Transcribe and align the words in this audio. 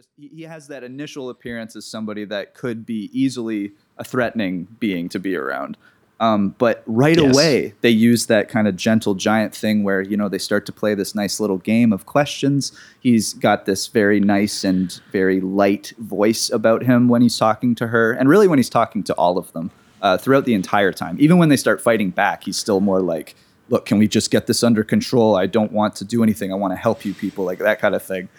just 0.00 0.08
he 0.16 0.28
he 0.34 0.42
has 0.44 0.68
that 0.68 0.82
initial 0.82 1.28
appearance 1.28 1.76
as 1.76 1.84
somebody 1.84 2.24
that 2.24 2.54
could 2.54 2.86
be 2.86 3.10
easily 3.12 3.72
a 3.98 4.04
threatening 4.04 4.66
being 4.78 5.10
to 5.10 5.18
be 5.18 5.36
around. 5.36 5.76
Um, 6.20 6.54
but 6.56 6.82
right 6.86 7.18
Yes. 7.18 7.34
away, 7.34 7.74
they 7.82 7.90
use 7.90 8.24
that 8.26 8.48
kind 8.48 8.66
of 8.66 8.76
gentle 8.76 9.14
giant 9.14 9.54
thing 9.54 9.84
where 9.84 10.00
you 10.00 10.16
know 10.16 10.30
they 10.30 10.38
start 10.38 10.64
to 10.66 10.72
play 10.72 10.94
this 10.94 11.14
nice 11.14 11.38
little 11.38 11.58
game 11.58 11.92
of 11.92 12.06
questions. 12.06 12.72
He's 13.00 13.34
got 13.34 13.66
this 13.66 13.88
very 13.88 14.20
nice 14.20 14.64
and 14.64 14.98
very 15.12 15.38
light 15.40 15.92
voice 15.98 16.48
about 16.50 16.82
him 16.84 17.08
when 17.08 17.20
he's 17.20 17.36
talking 17.38 17.74
to 17.74 17.88
her, 17.88 18.12
and 18.12 18.26
really 18.26 18.48
when 18.48 18.58
he's 18.58 18.70
talking 18.70 19.02
to 19.04 19.14
all 19.16 19.36
of 19.36 19.52
them 19.52 19.70
uh, 20.00 20.16
throughout 20.16 20.46
the 20.46 20.54
entire 20.54 20.92
time. 20.92 21.16
Even 21.20 21.36
when 21.36 21.50
they 21.50 21.56
start 21.58 21.82
fighting 21.82 22.08
back, 22.08 22.44
he's 22.44 22.56
still 22.56 22.80
more 22.80 23.02
like, 23.02 23.34
"Look, 23.68 23.84
can 23.84 23.98
we 23.98 24.08
just 24.08 24.30
get 24.30 24.46
this 24.46 24.62
under 24.62 24.82
control? 24.82 25.36
I 25.36 25.44
don't 25.44 25.72
want 25.72 25.94
to 25.96 26.06
do 26.06 26.22
anything. 26.22 26.52
I 26.52 26.56
want 26.56 26.72
to 26.72 26.76
help 26.78 27.04
you 27.04 27.12
people," 27.12 27.44
like 27.44 27.58
that 27.58 27.80
kind 27.80 27.94
of 27.94 28.02
thing. 28.02 28.30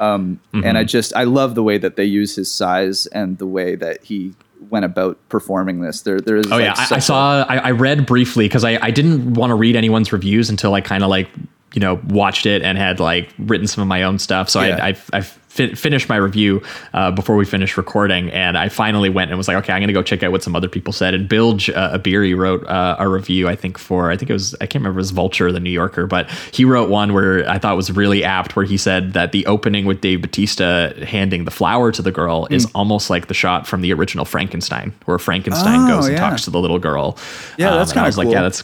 Um, 0.00 0.40
And 0.52 0.76
I 0.78 0.84
just 0.84 1.14
I 1.14 1.24
love 1.24 1.54
the 1.54 1.62
way 1.62 1.78
that 1.78 1.96
they 1.96 2.04
use 2.04 2.36
his 2.36 2.52
size 2.52 3.06
and 3.06 3.38
the 3.38 3.46
way 3.46 3.74
that 3.76 4.02
he 4.04 4.34
went 4.70 4.84
about 4.84 5.18
performing 5.28 5.80
this. 5.80 6.00
There, 6.02 6.20
there 6.20 6.36
is. 6.36 6.50
Oh 6.50 6.58
yeah, 6.58 6.74
I, 6.76 6.96
I 6.96 6.98
saw. 6.98 7.44
I, 7.44 7.56
I 7.58 7.70
read 7.72 8.06
briefly 8.06 8.46
because 8.46 8.64
I, 8.64 8.78
I 8.82 8.90
didn't 8.90 9.34
want 9.34 9.50
to 9.50 9.54
read 9.54 9.76
anyone's 9.76 10.12
reviews 10.12 10.50
until 10.50 10.74
I 10.74 10.80
kind 10.80 11.02
of 11.04 11.10
like 11.10 11.28
you 11.76 11.80
know 11.80 12.00
watched 12.08 12.46
it 12.46 12.62
and 12.62 12.76
had 12.78 12.98
like 13.00 13.28
written 13.38 13.66
some 13.68 13.82
of 13.82 13.88
my 13.88 14.02
own 14.02 14.18
stuff. 14.18 14.48
So 14.48 14.60
Yeah. 14.62 14.78
I 14.82 14.88
I, 14.88 14.96
I 15.12 15.20
fi- 15.20 15.74
finished 15.74 16.08
my 16.08 16.16
review 16.16 16.62
uh, 16.94 17.10
before 17.10 17.36
we 17.36 17.44
finished 17.44 17.76
recording, 17.76 18.30
and 18.30 18.56
I 18.58 18.68
finally 18.70 19.08
went 19.10 19.30
and 19.30 19.36
was 19.38 19.46
like, 19.48 19.58
okay, 19.58 19.72
I'm 19.74 19.80
gonna 19.82 19.92
go 19.92 20.02
check 20.02 20.22
out 20.22 20.32
what 20.32 20.42
some 20.42 20.56
other 20.56 20.68
people 20.68 20.92
said. 20.94 21.12
And 21.14 21.28
Bilge 21.28 21.68
uh, 21.70 21.98
Ebiri 21.98 22.34
wrote 22.36 22.66
uh, 22.66 22.96
a 22.98 23.06
review, 23.08 23.46
I 23.48 23.56
think 23.56 23.76
for 23.78 24.10
I 24.10 24.16
think 24.16 24.30
it 24.30 24.32
was 24.32 24.54
I 24.54 24.66
can't 24.66 24.76
remember 24.82 24.98
it 24.98 25.02
was 25.02 25.10
Vulture 25.12 25.52
the 25.52 25.60
New 25.60 25.70
Yorker, 25.70 26.06
but 26.06 26.30
he 26.52 26.64
wrote 26.64 26.88
one 26.88 27.12
where 27.12 27.48
I 27.48 27.58
thought 27.58 27.76
was 27.76 27.90
really 27.92 28.24
apt, 28.24 28.56
where 28.56 28.64
he 28.66 28.76
said 28.78 29.12
that 29.12 29.32
the 29.32 29.44
opening 29.46 29.84
with 29.84 30.00
Dave 30.00 30.22
Batista 30.22 30.94
handing 31.04 31.44
the 31.44 31.50
flower 31.50 31.92
to 31.92 32.00
the 32.02 32.12
girl 32.12 32.48
is 32.50 32.66
almost 32.74 33.10
like 33.10 33.28
the 33.28 33.34
shot 33.34 33.66
from 33.66 33.82
the 33.82 33.92
original 33.92 34.24
Frankenstein, 34.24 34.94
where 35.04 35.18
Frankenstein 35.18 35.80
Oh, 35.82 35.88
goes 35.96 36.06
and 36.08 36.16
yeah. 36.16 36.20
talks 36.28 36.44
to 36.44 36.50
the 36.50 36.60
little 36.60 36.78
girl. 36.78 37.18
Yeah, 37.58 37.70
that's 37.76 37.92
kinda 37.92 38.06
was 38.08 38.16
like, 38.18 38.28
yeah, 38.28 38.40
that's. 38.42 38.62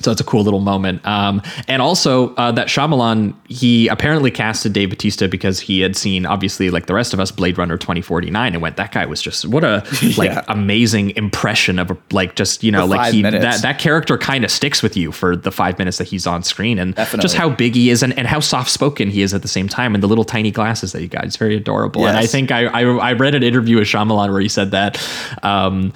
So 0.00 0.12
it's 0.12 0.20
a 0.20 0.24
cool 0.24 0.42
little 0.44 0.60
moment. 0.60 1.04
Um, 1.06 1.42
and 1.66 1.82
also 1.82 2.34
uh, 2.36 2.52
that 2.52 2.68
Shyamalan, 2.68 3.34
he 3.48 3.88
apparently 3.88 4.30
casted 4.30 4.72
Dave 4.72 4.90
Batista 4.90 5.26
because 5.26 5.58
he 5.60 5.80
had 5.80 5.96
seen, 5.96 6.24
obviously, 6.24 6.70
like 6.70 6.86
the 6.86 6.94
rest 6.94 7.12
of 7.12 7.20
us, 7.20 7.30
Blade 7.32 7.58
Runner 7.58 7.76
2049 7.76 8.52
and 8.54 8.62
went, 8.62 8.76
that 8.76 8.92
guy 8.92 9.06
was 9.06 9.20
just, 9.20 9.44
what 9.46 9.64
a 9.64 9.84
like 10.16 10.30
Yeah. 10.30 10.44
amazing 10.48 11.10
impression 11.16 11.78
of 11.78 11.90
a, 11.90 11.96
like, 12.12 12.36
just, 12.36 12.62
you 12.62 12.70
know, 12.70 12.82
For 12.86 12.94
like 12.96 13.12
he, 13.12 13.22
minutes. 13.22 13.42
that, 13.42 13.62
that 13.62 13.78
character 13.80 14.16
kind 14.16 14.44
of 14.44 14.50
sticks 14.50 14.82
with 14.82 14.96
you 14.96 15.10
for 15.10 15.34
the 15.34 15.50
five 15.50 15.78
minutes 15.78 15.98
that 15.98 16.06
he's 16.08 16.26
on 16.26 16.42
screen 16.44 16.78
and 16.78 16.94
Definitely. 16.94 17.22
just 17.22 17.34
how 17.36 17.50
big 17.50 17.74
he 17.74 17.90
is 17.90 18.02
and, 18.04 18.16
and 18.18 18.28
how 18.28 18.40
soft 18.40 18.70
spoken 18.70 19.10
he 19.10 19.22
is 19.22 19.34
at 19.34 19.42
the 19.42 19.48
same 19.48 19.68
time 19.68 19.94
and 19.94 20.02
the 20.02 20.08
little 20.08 20.24
tiny 20.24 20.50
glasses 20.50 20.92
that 20.92 21.00
he 21.00 21.08
got. 21.08 21.24
It's 21.24 21.36
very 21.36 21.56
adorable. 21.56 22.06
And 22.06 22.16
I 22.16 22.26
think 22.26 22.50
I, 22.52 22.66
I, 22.66 22.82
I 22.82 23.12
read 23.14 23.34
an 23.34 23.42
interview 23.42 23.78
with 23.78 23.88
Shyamalan 23.88 24.30
where 24.30 24.40
he 24.40 24.48
said 24.48 24.70
that, 24.70 25.04
um, 25.42 25.92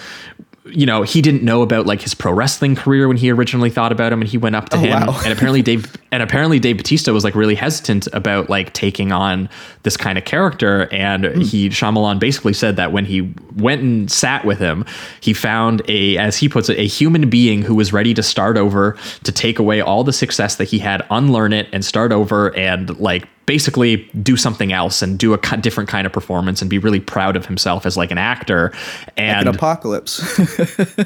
you 0.64 0.86
know, 0.86 1.02
he 1.02 1.20
didn't 1.20 1.42
know 1.42 1.62
about 1.62 1.86
like 1.86 2.00
his 2.00 2.14
pro 2.14 2.32
wrestling 2.32 2.76
career 2.76 3.08
when 3.08 3.16
he 3.16 3.30
originally 3.32 3.70
thought 3.70 3.90
about 3.90 4.12
him, 4.12 4.20
and 4.20 4.30
he 4.30 4.38
went 4.38 4.54
up 4.54 4.68
to 4.68 4.76
oh, 4.76 4.80
him, 4.80 5.06
wow. 5.06 5.20
and 5.24 5.32
apparently 5.32 5.60
Dave 5.60 5.96
and 6.12 6.22
apparently 6.22 6.60
Dave 6.60 6.76
Batista 6.76 7.12
was 7.12 7.24
like 7.24 7.34
really 7.34 7.56
hesitant 7.56 8.06
about 8.12 8.48
like 8.48 8.72
taking 8.72 9.10
on 9.10 9.48
this 9.82 9.96
kind 9.96 10.18
of 10.18 10.24
character, 10.24 10.88
and 10.92 11.24
hmm. 11.24 11.40
he 11.40 11.68
Shyamalan 11.68 12.20
basically 12.20 12.52
said 12.52 12.76
that 12.76 12.92
when 12.92 13.04
he 13.04 13.34
went 13.56 13.82
and 13.82 14.10
sat 14.10 14.44
with 14.44 14.58
him, 14.58 14.84
he 15.20 15.32
found 15.32 15.82
a, 15.88 16.16
as 16.16 16.36
he 16.36 16.48
puts 16.48 16.68
it, 16.68 16.78
a 16.78 16.86
human 16.86 17.28
being 17.28 17.62
who 17.62 17.74
was 17.74 17.92
ready 17.92 18.14
to 18.14 18.22
start 18.22 18.56
over, 18.56 18.96
to 19.24 19.32
take 19.32 19.58
away 19.58 19.80
all 19.80 20.04
the 20.04 20.12
success 20.12 20.56
that 20.56 20.64
he 20.64 20.78
had, 20.78 21.04
unlearn 21.10 21.52
it, 21.52 21.68
and 21.72 21.84
start 21.84 22.12
over, 22.12 22.54
and 22.56 22.96
like 23.00 23.26
basically 23.46 24.08
do 24.22 24.36
something 24.36 24.72
else 24.72 25.02
and 25.02 25.18
do 25.18 25.34
a 25.34 25.56
different 25.58 25.88
kind 25.88 26.06
of 26.06 26.12
performance 26.12 26.60
and 26.60 26.70
be 26.70 26.78
really 26.78 27.00
proud 27.00 27.36
of 27.36 27.46
himself 27.46 27.84
as 27.86 27.96
like 27.96 28.10
an 28.10 28.18
actor 28.18 28.72
and 29.16 29.48
an 29.48 29.54
apocalypse. 29.54 30.20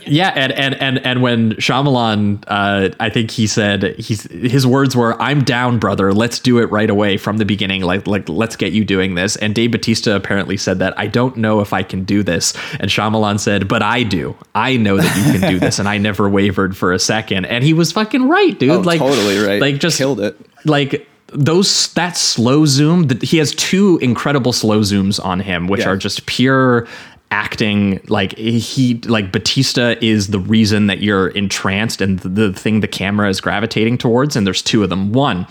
yeah, 0.07 0.33
and 0.37 0.53
and 0.53 0.75
and 0.77 0.99
and 1.05 1.23
when 1.23 1.53
Shyamalan, 1.55 2.45
uh, 2.47 2.91
I 3.01 3.11
think 3.11 3.31
he 3.31 3.47
said 3.47 3.97
he's 3.99 4.25
his 4.31 4.67
words 4.67 4.97
were, 4.97 5.21
"I'm 5.21 5.45
down, 5.45 5.79
brother. 5.79 6.13
Let's 6.13 6.39
do 6.39 6.59
it 6.59 6.71
right 6.71 6.91
away 6.91 7.17
from 7.17 7.39
the 7.39 7.45
beginning. 7.45 7.83
Like 7.83 8.07
like 8.07 8.29
let's 8.29 8.57
get 8.57 8.73
you 8.73 8.85
doing 8.85 9.15
this." 9.15 9.37
And 9.37 9.55
Dave 9.55 9.73
Batista 9.73 10.15
apparently 10.15 10.57
said 10.57 10.79
that 10.79 10.99
I 10.99 11.07
don't 11.07 11.37
know 11.37 11.61
if 11.61 11.73
I 11.73 11.83
can 11.83 12.05
do 12.05 12.23
this, 12.23 12.55
and 12.81 12.91
Shyamalan 12.91 13.41
said, 13.41 13.69
"But 13.69 13.83
I 13.83 14.03
do. 14.03 14.37
I 14.55 14.77
know 14.77 14.97
that 14.97 15.17
you 15.17 15.39
can 15.39 15.51
do 15.51 15.59
this." 15.59 15.79
And 15.79 15.89
I 15.89 15.99
never 15.99 16.29
wavered 16.29 16.77
for 16.77 16.93
a 16.93 16.99
second, 16.99 17.47
and 17.47 17.65
he 17.65 17.73
was 17.73 17.93
fucking 17.93 18.29
right, 18.29 18.59
dude. 18.59 18.71
Oh, 18.71 18.81
like 18.81 18.99
totally 18.99 19.39
right. 19.39 19.61
Like 19.61 19.79
just 19.79 19.99
Killed 19.99 20.21
it. 20.21 20.37
Like 20.65 21.09
those 21.29 21.93
that 21.95 22.17
slow 22.17 22.67
zoom. 22.67 23.09
That 23.09 23.23
he 23.23 23.39
has 23.39 23.55
two 23.55 23.99
incredible 24.03 24.53
slow 24.53 24.81
zooms 24.81 25.23
on 25.25 25.41
him, 25.41 25.67
which 25.69 25.81
Yeah. 25.81 25.89
are 25.91 25.97
just 25.97 26.27
pure 26.27 26.87
acting 27.33 28.01
like 28.09 28.37
he 28.39 29.01
like 29.07 29.33
Batista 29.33 29.97
is 30.01 30.29
the 30.29 30.39
reason 30.39 30.87
that 30.87 31.01
you're 31.01 31.27
entranced 31.29 32.01
and 32.01 32.21
the, 32.21 32.29
the 32.29 32.53
thing 32.53 32.81
the 32.81 32.87
camera 32.89 33.29
is 33.29 33.41
gravitating 33.41 33.99
towards 33.99 34.37
and 34.37 34.47
there's 34.47 34.63
two 34.63 34.85
of 34.85 34.91
them 34.91 35.11
one 35.11 35.45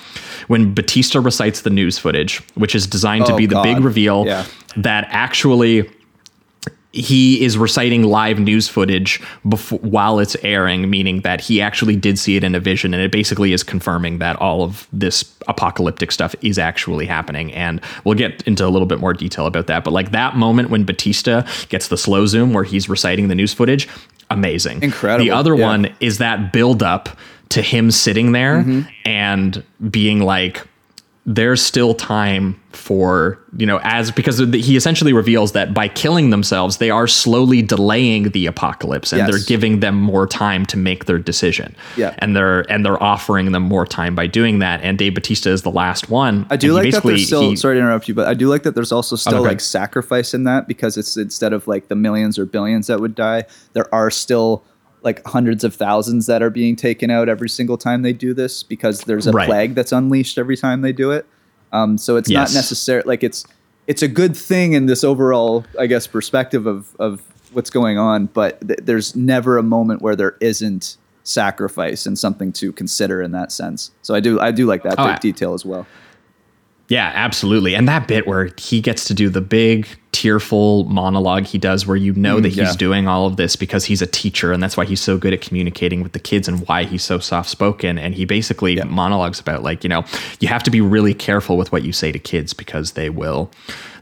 when 0.48 0.74
Batista 0.74 1.20
recites 1.20 1.62
the 1.62 1.70
news 1.70 2.00
footage 2.00 2.38
which 2.56 2.76
is 2.76 2.88
designed 2.88 3.26
to 3.26 3.34
Oh, 3.34 3.38
be 3.38 3.46
the 3.46 3.62
big 3.62 3.82
reveal 3.84 4.24
Yeah. 4.26 4.46
that 4.78 5.06
actually 5.10 5.90
he 6.96 7.44
is 7.44 7.58
reciting 7.58 8.04
live 8.04 8.40
news 8.40 8.68
footage 8.68 9.22
before, 9.48 9.80
while 9.80 10.20
it's 10.20 10.36
airing, 10.44 10.90
meaning 10.90 11.22
that 11.22 11.42
he 11.42 11.62
actually 11.62 11.96
did 11.96 12.18
see 12.18 12.36
it 12.38 12.44
in 12.44 12.56
a 12.56 12.60
vision, 12.60 12.94
and 12.94 13.04
it 13.04 13.12
basically 13.12 13.54
is 13.54 13.64
confirming 13.64 14.20
that 14.20 14.36
all 14.38 14.64
of 14.64 14.88
this 14.94 15.26
apocalyptic 15.48 16.12
stuff 16.12 16.34
is 16.42 16.58
actually 16.58 17.06
happening. 17.06 17.54
And 17.54 17.82
we'll 18.04 18.16
get 18.16 18.42
into 18.48 18.66
a 18.66 18.70
little 18.70 18.86
bit 18.88 19.00
more 19.00 19.14
detail 19.14 19.46
about 19.46 19.68
that. 19.68 19.84
But 19.84 19.92
like 19.92 20.12
that 20.12 20.36
moment 20.36 20.70
when 20.70 20.84
Batista 20.86 21.46
gets 21.70 21.90
the 21.90 21.98
slow 21.98 22.26
zoom 22.26 22.54
where 22.54 22.64
he's 22.64 22.88
reciting 22.90 23.28
the 23.28 23.36
news 23.36 23.54
footage, 23.54 23.88
amazing, 24.30 24.82
Incredible, 24.82 25.24
The 25.26 25.32
other 25.32 25.56
yeah. 25.56 25.66
one 25.68 25.96
is 26.00 26.18
that 26.20 26.52
build 26.54 26.82
up 26.82 27.10
to 27.50 27.62
him 27.62 27.92
sitting 27.92 28.32
there 28.32 28.64
Mm-hmm. 28.64 28.90
and 29.06 29.64
being 29.92 30.22
like 30.22 30.66
there's 31.28 31.60
still 31.62 31.96
time 31.96 32.60
for 32.72 33.40
you 33.58 33.66
know 33.66 33.80
as 33.84 34.12
because 34.12 34.38
he 34.38 34.76
essentially 34.76 35.12
reveals 35.12 35.54
that 35.54 35.74
by 35.74 35.88
killing 35.88 36.30
themselves 36.30 36.78
they 36.78 36.92
are 36.92 37.08
slowly 37.08 37.64
delaying 37.64 38.30
the 38.30 38.46
apocalypse 38.46 39.12
and 39.12 39.20
Yes. 39.20 39.30
they're 39.32 39.46
giving 39.48 39.80
them 39.80 39.96
more 39.96 40.28
time 40.28 40.66
to 40.68 40.78
make 40.78 41.06
their 41.06 41.18
decision 41.18 41.76
Yeah. 41.98 42.14
and 42.20 42.36
they're 42.36 42.70
and 42.72 42.86
they're 42.86 43.02
offering 43.02 43.54
them 43.54 43.64
more 43.64 43.88
time 43.88 44.14
by 44.14 44.28
doing 44.28 44.60
that 44.60 44.82
and 44.84 44.98
Dave 45.00 45.16
Batista 45.16 45.50
is 45.50 45.64
the 45.64 45.72
last 45.72 46.10
one 46.12 46.46
I 46.52 46.58
do 46.58 46.74
like 46.74 46.92
that 46.92 47.02
there's 47.02 47.26
still. 47.26 47.50
he- 47.50 47.56
sorry 47.56 47.76
to 47.76 47.80
interrupt 47.80 48.08
you, 48.08 48.14
but 48.14 48.28
I 48.28 48.36
do 48.36 48.48
like 48.48 48.62
that 48.64 48.76
there's 48.76 48.92
also 48.92 49.16
still 49.16 49.34
ahead. 49.38 49.48
like 49.48 49.62
sacrifice 49.62 50.34
in 50.36 50.44
that 50.44 50.68
because 50.68 50.96
it's 50.96 51.18
instead 51.18 51.54
of 51.54 51.68
like 51.68 51.88
the 51.88 51.96
millions 51.96 52.38
or 52.38 52.46
billions 52.46 52.86
that 52.88 53.00
would 53.00 53.16
die, 53.16 53.46
there 53.74 53.94
are 53.96 54.12
still 54.12 54.64
like 55.06 55.26
hundreds 55.26 55.64
of 55.64 55.74
thousands 55.74 56.26
that 56.26 56.42
are 56.44 56.50
being 56.50 56.76
taken 56.76 57.10
out 57.10 57.30
every 57.30 57.48
single 57.48 57.78
time 57.78 58.02
they 58.02 58.12
do 58.12 58.34
this 58.34 58.64
because 58.64 59.02
there's 59.02 59.28
a 59.28 59.32
Right. 59.32 59.48
plague 59.48 59.76
that's 59.76 59.92
unleashed 59.94 60.38
every 60.38 60.58
time 60.58 60.82
they 60.82 60.92
do 60.92 61.12
it. 61.12 61.26
Um, 61.72 61.98
so 61.98 62.18
it's 62.18 62.30
Yes. 62.30 62.52
not 62.54 62.58
necessary 62.58 63.04
like 63.06 63.24
it's 63.24 63.46
it's 63.88 64.02
a 64.02 64.08
good 64.08 64.36
thing 64.36 64.74
in 64.74 64.88
this 64.88 65.04
overall, 65.04 65.64
I 65.80 65.86
guess, 65.86 66.08
perspective 66.08 66.66
of 66.66 66.88
of 67.00 67.22
what's 67.54 67.70
going 67.70 67.98
on. 67.98 68.26
But 68.34 68.68
th- 68.68 68.80
there's 68.84 69.16
never 69.16 69.58
a 69.58 69.64
moment 69.64 70.02
where 70.02 70.16
there 70.16 70.36
isn't 70.42 70.98
sacrifice 71.24 72.06
and 72.06 72.18
something 72.20 72.52
to 72.54 72.72
consider 72.72 73.22
in 73.22 73.32
that 73.32 73.52
sense. 73.52 73.92
So 74.02 74.14
I 74.16 74.20
do 74.20 74.40
I 74.40 74.52
do 74.52 74.66
like 74.66 74.84
that 74.84 74.96
Oh, 74.98 75.04
I- 75.04 75.18
detail 75.20 75.54
as 75.54 75.64
well. 75.66 75.86
Yeah, 76.88 77.12
absolutely. 77.16 77.76
And 77.76 77.88
that 77.88 78.08
bit 78.08 78.28
where 78.28 78.50
he 78.58 78.80
gets 78.82 79.06
to 79.06 79.14
do 79.14 79.30
the 79.30 79.42
big 79.42 79.88
tearful 80.16 80.86
monologue 80.86 81.44
he 81.46 81.58
does 81.58 81.86
where 81.86 81.98
you 81.98 82.14
know 82.14 82.40
that 82.40 82.48
he's 82.48 82.58
yeah. 82.58 82.76
doing 82.78 83.06
all 83.06 83.28
of 83.28 83.36
this 83.36 83.58
because 83.58 83.84
he's 83.84 84.02
a 84.02 84.08
teacher 84.08 84.54
and 84.54 84.64
that's 84.64 84.78
why 84.78 84.86
he's 84.86 85.02
so 85.02 85.18
good 85.18 85.34
at 85.34 85.42
communicating 85.42 86.02
with 86.04 86.14
the 86.14 86.20
kids 86.20 86.48
and 86.48 86.66
why 86.68 86.86
he's 86.86 87.04
so 87.04 87.20
soft 87.20 87.50
spoken 87.50 87.98
and 87.98 88.16
he 88.16 88.24
basically 88.24 88.76
monologues 88.86 89.42
about 89.42 89.62
like, 89.62 89.84
you 89.84 89.90
know, 89.90 90.06
you 90.40 90.48
have 90.48 90.64
to 90.64 90.72
be 90.72 90.80
really 90.80 91.14
careful 91.14 91.58
with 91.58 91.72
what 91.74 91.84
you 91.84 91.92
say 91.92 92.14
to 92.14 92.20
kids 92.20 92.54
because 92.54 92.94
they 92.94 93.10
will 93.10 93.52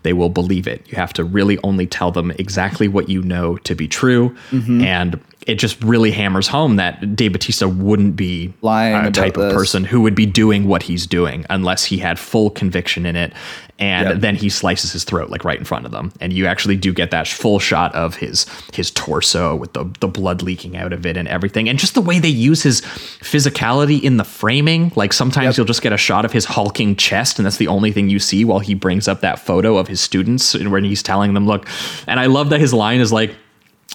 they 0.03 0.13
will 0.13 0.29
believe 0.29 0.67
it. 0.67 0.85
You 0.89 0.97
have 0.97 1.13
to 1.13 1.23
really 1.23 1.57
only 1.63 1.87
tell 1.87 2.11
them 2.11 2.29
exactly 2.31 2.87
what 2.89 3.07
you 3.09 3.21
know 3.23 3.57
to 3.57 3.73
be 3.73 3.87
true 3.87 4.35
Mm-hmm. 4.51 4.81
and 4.81 5.19
it 5.45 5.55
just 5.55 5.83
really 5.83 6.11
hammers 6.11 6.47
home 6.47 6.77
that 6.77 7.17
Dave 7.17 7.33
Batista 7.33 7.67
wouldn't 7.67 8.15
be 8.15 8.53
Lying 8.61 9.07
a 9.07 9.11
type 9.11 9.35
of 9.35 9.43
this. 9.43 9.53
person 9.53 9.83
who 9.83 9.99
would 9.99 10.15
be 10.15 10.25
doing 10.25 10.67
what 10.69 10.83
he's 10.83 11.05
doing 11.05 11.45
unless 11.49 11.83
he 11.83 11.97
had 11.97 12.17
full 12.17 12.49
conviction 12.49 13.05
in 13.05 13.15
it 13.17 13.33
and 13.79 14.07
Yep. 14.09 14.19
then 14.21 14.35
he 14.35 14.49
slices 14.49 14.91
his 14.93 15.03
throat 15.03 15.29
like 15.29 15.43
right 15.43 15.57
in 15.59 15.65
front 15.65 15.85
of 15.85 15.91
them 15.91 16.02
Um, 16.03 16.11
and 16.19 16.33
you 16.33 16.45
actually 16.45 16.75
do 16.75 16.93
get 16.93 17.11
that 17.11 17.27
full 17.27 17.59
shot 17.59 17.93
of 17.95 18.15
his 18.15 18.45
his 18.73 18.91
torso 18.91 19.55
with 19.55 19.73
the 19.73 19.85
the 19.99 20.07
blood 20.07 20.41
leaking 20.41 20.77
out 20.77 20.93
of 20.93 21.05
it 21.05 21.17
and 21.17 21.27
everything. 21.27 21.69
And 21.69 21.79
just 21.79 21.93
the 21.93 22.01
way 22.01 22.19
they 22.19 22.29
use 22.29 22.63
his 22.63 22.81
physicality 22.81 24.01
in 24.01 24.17
the 24.17 24.23
framing 24.23 24.91
like 24.95 25.13
sometimes 25.13 25.57
you'll 25.57 25.65
just 25.65 25.81
get 25.81 25.93
a 25.93 25.97
shot 25.97 26.25
of 26.25 26.31
his 26.31 26.45
hulking 26.45 26.95
chest 26.95 27.39
and 27.39 27.45
that's 27.45 27.57
the 27.57 27.67
only 27.67 27.91
thing 27.91 28.09
you 28.09 28.19
see 28.19 28.45
while 28.45 28.59
he 28.59 28.73
brings 28.73 29.07
up 29.07 29.21
that 29.21 29.39
photo 29.39 29.77
of 29.77 29.87
his 29.87 30.01
students 30.01 30.53
and 30.55 30.71
when 30.71 30.83
he's 30.83 31.03
telling 31.03 31.33
them 31.33 31.45
look 31.45 31.67
and 32.07 32.19
I 32.19 32.25
love 32.25 32.49
that 32.49 32.59
his 32.59 32.73
line 32.73 32.99
is 32.99 33.11
like 33.11 33.35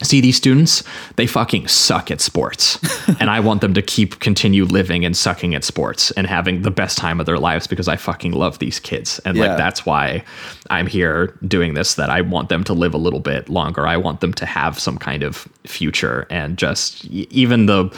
see 0.03 0.21
these 0.21 0.37
students? 0.37 0.83
They 1.17 1.27
fucking 1.27 1.69
suck 1.69 2.11
at 2.11 2.21
sports. 2.21 2.79
And 3.21 3.31
i 3.31 3.41
want 3.41 3.63
them 3.63 3.75
to 3.75 3.83
keep 3.83 4.21
continue 4.21 4.65
living 4.65 5.05
and 5.05 5.17
sucking 5.17 5.55
at 5.55 5.65
sports 5.65 6.11
and 6.13 6.27
having 6.27 6.63
the 6.63 6.71
best 6.71 6.99
time 6.99 7.21
of 7.21 7.27
their 7.27 7.39
lives 7.39 7.67
because 7.67 7.89
i 7.89 7.97
fucking 7.97 8.33
love 8.33 8.59
these 8.59 8.79
kids. 8.79 9.19
And 9.25 9.37
Yeah. 9.37 9.47
like 9.49 9.57
that's 9.59 9.85
why 9.87 10.23
i'm 10.71 10.87
here 10.87 11.35
doing 11.47 11.75
this 11.75 11.95
that 11.95 12.11
i 12.11 12.21
want 12.21 12.49
them 12.49 12.63
to 12.65 12.75
live 12.75 12.95
a 12.95 12.99
little 12.99 13.21
bit 13.21 13.49
longer. 13.49 13.87
I 13.87 13.97
want 13.97 14.21
them 14.21 14.33
to 14.35 14.47
have 14.47 14.79
some 14.79 14.99
kind 14.99 15.23
of 15.23 15.49
future 15.65 16.27
and 16.31 16.59
just 16.59 17.05
even 17.07 17.67
the 17.67 17.91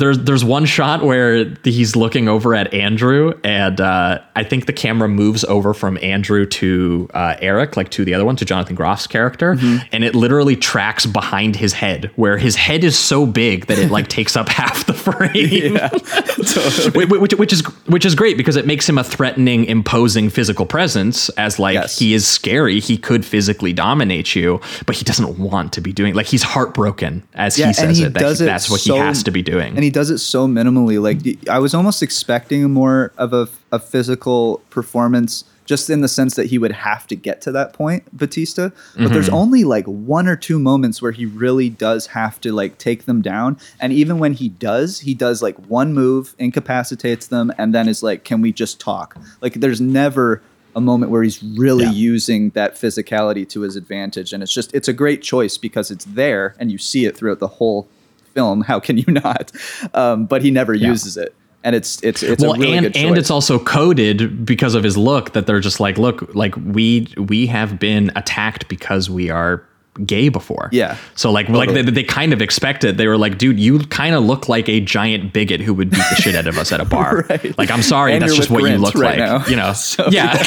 there's 0.00 0.18
there's 0.18 0.44
one 0.44 0.64
shot 0.64 1.04
where 1.04 1.44
he's 1.62 1.94
looking 1.94 2.26
over 2.28 2.54
at 2.54 2.74
Andrew, 2.74 3.32
and 3.44 3.80
uh, 3.80 4.18
I 4.34 4.42
think 4.42 4.66
the 4.66 4.72
camera 4.72 5.08
moves 5.08 5.44
over 5.44 5.72
from 5.72 5.96
Andrew 6.02 6.44
to 6.46 7.08
uh, 7.14 7.36
Eric, 7.40 7.76
like 7.76 7.90
to 7.90 8.04
the 8.04 8.14
other 8.14 8.24
one, 8.24 8.34
to 8.36 8.44
Jonathan 8.44 8.76
Groff's 8.76 9.06
character, 9.06 9.56
and 9.92 10.02
it 10.02 10.14
literally 10.16 10.56
tracks 10.56 11.06
behind 11.06 11.54
his 11.56 11.72
head, 11.74 12.10
where 12.16 12.36
his 12.38 12.56
head 12.56 12.82
is 12.82 12.98
so 12.98 13.26
big 13.26 13.66
that 13.66 13.78
it 13.78 13.90
like 13.92 14.08
takes 14.18 14.36
up 14.36 14.48
half 14.48 14.86
the 14.86 14.94
frame. 14.94 15.76
Whi- 16.94 17.04
whi- 17.06 17.18
which, 17.18 17.34
which 17.34 17.52
is 17.52 17.60
which 17.86 18.04
is 18.04 18.14
great 18.14 18.36
because 18.36 18.56
it 18.56 18.66
makes 18.66 18.88
him 18.88 18.98
a 18.98 19.04
threatening, 19.04 19.64
imposing 19.66 20.30
physical 20.30 20.66
presence. 20.66 21.28
As 21.30 21.58
like 21.58 21.74
Yes. 21.74 21.98
he 21.98 22.14
is 22.14 22.26
scary, 22.26 22.80
he 22.80 22.96
could 22.96 23.24
physically 23.24 23.72
dominate 23.72 24.34
you, 24.34 24.60
but 24.86 24.96
he 24.96 25.04
doesn't 25.04 25.38
want 25.38 25.72
to 25.74 25.80
be 25.80 25.92
doing. 25.92 26.14
Like 26.14 26.26
he's 26.26 26.42
heartbroken 26.42 27.22
as 27.34 27.58
Yeah, 27.58 27.68
he 27.68 27.72
says 27.74 27.98
he 27.98 28.04
it. 28.04 28.14
That 28.14 28.38
he- 28.38 28.44
that's 28.44 28.70
what 28.70 28.80
so- 28.80 28.94
he 28.94 28.98
has 29.00 29.22
to 29.24 29.30
be 29.30 29.42
doing. 29.42 29.76
He 29.90 29.92
does 29.92 30.08
it 30.08 30.18
so 30.18 30.46
minimally. 30.46 31.02
Like 31.02 31.48
I 31.48 31.58
was 31.58 31.74
almost 31.74 32.00
expecting 32.00 32.70
more 32.70 33.12
of 33.18 33.32
a, 33.32 33.48
a 33.72 33.80
physical 33.80 34.62
performance, 34.70 35.42
just 35.64 35.90
in 35.90 36.00
the 36.00 36.06
sense 36.06 36.36
that 36.36 36.46
he 36.46 36.58
would 36.58 36.70
have 36.70 37.08
to 37.08 37.16
get 37.16 37.40
to 37.40 37.50
that 37.50 37.72
point, 37.72 38.04
Batista. 38.16 38.70
But 38.96 39.12
there's 39.12 39.26
mm-hmm. 39.26 39.34
only 39.34 39.64
like 39.64 39.84
one 39.86 40.28
or 40.28 40.36
two 40.36 40.60
moments 40.60 41.02
where 41.02 41.10
he 41.10 41.26
really 41.26 41.70
does 41.70 42.06
have 42.06 42.40
to 42.42 42.52
like 42.52 42.78
take 42.78 43.06
them 43.06 43.20
down. 43.20 43.58
And 43.80 43.92
even 43.92 44.20
when 44.20 44.34
he 44.34 44.48
does, 44.48 45.00
he 45.00 45.12
does 45.12 45.42
like 45.42 45.56
one 45.66 45.92
move, 45.92 46.36
incapacitates 46.38 47.26
them, 47.26 47.52
and 47.58 47.74
then 47.74 47.88
is 47.88 48.00
like, 48.00 48.22
"Can 48.22 48.40
we 48.40 48.52
just 48.52 48.78
talk?" 48.78 49.18
Like 49.40 49.54
there's 49.54 49.80
never 49.80 50.40
a 50.76 50.80
moment 50.80 51.10
where 51.10 51.24
he's 51.24 51.42
really 51.42 51.86
Yeah. 51.86 51.90
using 51.90 52.50
that 52.50 52.76
physicality 52.76 53.48
to 53.48 53.62
his 53.62 53.74
advantage 53.74 54.32
and 54.32 54.40
it's 54.40 54.54
just 54.54 54.72
it's 54.72 54.86
a 54.86 54.92
great 54.92 55.20
choice 55.20 55.58
because 55.58 55.90
it's 55.90 56.04
there 56.04 56.54
and 56.60 56.70
you 56.70 56.78
see 56.78 57.06
it 57.06 57.16
throughout 57.16 57.40
the 57.40 57.48
whole 57.58 57.88
film 58.34 58.60
how 58.62 58.80
can 58.80 58.98
you 58.98 59.04
not 59.08 59.52
um, 59.94 60.26
but 60.26 60.42
he 60.42 60.50
never 60.50 60.74
uses 60.74 61.16
it 61.16 61.34
and 61.62 61.76
it's 61.76 62.02
it's 62.02 62.22
it's 62.22 62.42
well, 62.42 62.54
a 62.54 62.58
really 62.58 62.76
and 62.76 62.96
and 62.96 63.18
it's 63.18 63.30
also 63.30 63.58
coded 63.58 64.44
because 64.46 64.74
of 64.74 64.82
his 64.82 64.96
look 64.96 65.32
that 65.34 65.46
they're 65.46 65.60
just 65.60 65.78
like, 65.80 65.98
look, 65.98 66.34
like 66.34 66.54
we 66.56 67.06
we 67.18 67.46
have 67.46 67.78
been 67.78 68.10
attacked 68.16 68.68
because 68.68 69.10
we 69.10 69.30
are 69.30 69.62
gay 70.06 70.28
before. 70.28 70.70
Yeah. 70.72 70.96
So 71.16 71.30
like 71.30 71.48
like 71.48 71.70
they, 71.70 71.82
they 71.82 72.02
kind 72.02 72.32
of 72.32 72.40
expected. 72.40 72.96
They 72.96 73.06
were 73.06 73.18
like, 73.18 73.36
dude, 73.36 73.60
you 73.60 73.80
kind 73.80 74.14
of 74.14 74.24
look 74.24 74.48
like 74.48 74.68
a 74.68 74.80
giant 74.80 75.32
bigot 75.32 75.60
who 75.60 75.74
would 75.74 75.90
beat 75.90 76.04
the 76.10 76.16
shit 76.16 76.34
out 76.34 76.46
of 76.46 76.56
us 76.56 76.72
at 76.72 76.80
a 76.80 76.84
bar. 76.86 77.26
Right. 77.28 77.58
Like 77.58 77.70
I'm 77.70 77.82
sorry, 77.82 78.14
And 78.14 78.22
that's 78.22 78.34
just 78.36 78.50
what 78.50 78.62
you 78.62 78.78
look 78.78 78.94
right 78.94 79.18
like. 79.18 79.28
now. 79.28 79.46
You 79.46 79.56
know. 79.56 79.72
So- 79.80 80.08
yeah. 80.10 80.42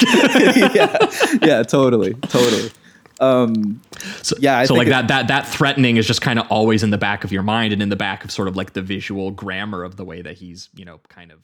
yeah 0.73 0.97
yeah 1.41 1.63
totally 1.63 2.13
totally 2.13 2.71
um 3.23 3.81
So, 4.21 4.35
Yeah, 4.39 4.57
I 4.57 4.65
so 4.65 4.73
like 4.73 4.87
that 4.89 5.07
that 5.07 5.27
that 5.27 5.47
threatening 5.47 5.97
is 5.97 6.05
just 6.07 6.21
kind 6.21 6.39
of 6.39 6.47
always 6.49 6.83
in 6.83 6.89
the 6.89 6.97
back 6.97 7.23
of 7.23 7.31
your 7.31 7.43
mind 7.43 7.73
and 7.73 7.81
in 7.81 7.89
the 7.89 7.95
back 7.95 8.23
of 8.23 8.31
sort 8.31 8.47
of 8.47 8.55
like 8.55 8.73
the 8.73 8.81
visual 8.81 9.31
grammar 9.31 9.83
of 9.83 9.95
the 9.95 10.05
way 10.05 10.21
that 10.21 10.35
he's 10.37 10.69
you 10.75 10.85
know 10.85 10.99
kind 11.09 11.31
of 11.31 11.39